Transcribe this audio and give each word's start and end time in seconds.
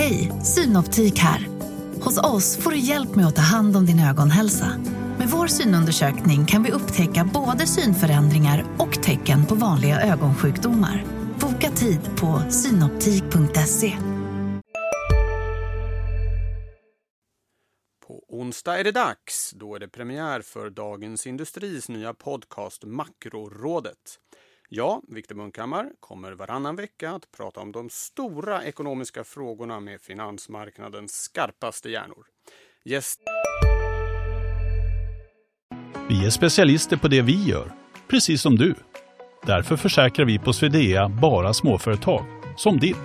Hej, 0.00 0.32
Synoptik 0.42 1.18
här. 1.18 1.48
Hos 2.02 2.18
oss 2.18 2.56
får 2.56 2.70
du 2.70 2.78
hjälp 2.78 3.14
med 3.14 3.26
att 3.26 3.36
ta 3.36 3.42
hand 3.42 3.76
om 3.76 3.86
din 3.86 4.00
ögonhälsa. 4.00 4.66
Med 5.18 5.28
vår 5.28 5.46
synundersökning 5.46 6.46
kan 6.46 6.62
vi 6.62 6.70
upptäcka 6.72 7.30
både 7.34 7.66
synförändringar 7.66 8.64
och 8.78 9.02
tecken 9.02 9.46
på 9.46 9.54
vanliga 9.54 10.00
ögonsjukdomar. 10.00 11.04
Boka 11.40 11.70
tid 11.70 12.00
på 12.20 12.42
synoptik.se. 12.50 13.96
På 18.06 18.24
onsdag 18.28 18.78
är 18.78 18.84
det 18.84 18.92
dags. 18.92 19.52
Då 19.54 19.74
är 19.74 19.78
det 19.78 19.88
premiär 19.88 20.40
för 20.40 20.70
Dagens 20.70 21.26
Industris 21.26 21.88
nya 21.88 22.14
podcast 22.14 22.84
Makrorådet. 22.84 24.18
Jag, 24.72 25.02
Viktor 25.08 25.34
Munkhammar, 25.34 25.90
kommer 26.00 26.32
varannan 26.32 26.76
vecka 26.76 27.10
att 27.10 27.32
prata 27.36 27.60
om 27.60 27.72
de 27.72 27.90
stora 27.90 28.64
ekonomiska 28.64 29.24
frågorna 29.24 29.80
med 29.80 30.00
finansmarknadens 30.00 31.12
skarpaste 31.12 31.90
hjärnor. 31.90 32.26
Gäst... 32.84 33.20
Vi 36.08 36.26
är 36.26 36.30
specialister 36.30 36.96
på 36.96 37.08
det 37.08 37.22
vi 37.22 37.44
gör, 37.44 37.72
precis 38.08 38.42
som 38.42 38.56
du. 38.56 38.74
Därför 39.46 39.76
försäkrar 39.76 40.26
vi 40.26 40.38
på 40.38 40.52
Swedea 40.52 41.08
bara 41.08 41.54
småföretag, 41.54 42.24
som 42.56 42.78
ditt. 42.78 42.96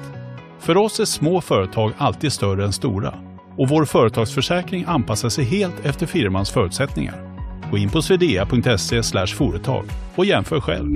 För 0.59 0.77
oss 0.77 0.99
är 0.99 1.05
små 1.05 1.41
företag 1.41 1.91
alltid 1.97 2.33
större 2.33 2.65
än 2.65 2.73
stora 2.73 3.37
och 3.57 3.69
vår 3.69 3.85
företagsförsäkring 3.85 4.83
anpassar 4.87 5.29
sig 5.29 5.45
helt 5.45 5.85
efter 5.85 6.05
firmans 6.05 6.51
förutsättningar. 6.51 7.39
Gå 7.71 7.77
in 7.77 7.89
på 7.89 8.01
swedea.se 8.01 9.25
företag 9.27 9.85
och 10.15 10.25
jämför 10.25 10.61
själv. 10.61 10.95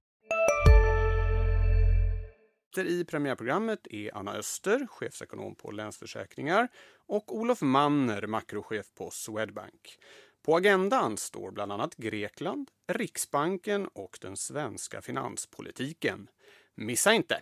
I 2.77 3.05
premiärprogrammet 3.05 3.87
är 3.89 4.17
Anna 4.17 4.33
Öster, 4.33 4.87
chefsekonom 4.87 5.55
på 5.55 5.71
Länsförsäkringar 5.71 6.67
och 7.07 7.35
Olof 7.35 7.61
Manner, 7.61 8.27
makrochef 8.27 8.85
på 8.93 9.11
Swedbank. 9.11 9.97
På 10.45 10.55
agendan 10.55 11.17
står 11.17 11.51
bland 11.51 11.71
annat 11.71 11.95
Grekland, 11.95 12.71
Riksbanken 12.87 13.87
och 13.87 14.17
den 14.21 14.37
svenska 14.37 15.01
finanspolitiken. 15.01 16.29
Missa 16.75 17.13
inte! 17.13 17.41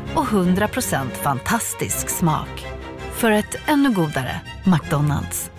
och 0.15 0.25
100% 0.25 1.09
fantastisk 1.09 2.09
smak. 2.09 2.65
För 3.11 3.31
ett 3.31 3.55
ännu 3.67 3.91
godare 3.93 4.41
McDonalds. 4.63 5.51